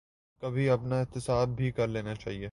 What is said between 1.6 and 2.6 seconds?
کر لینا چاہیے۔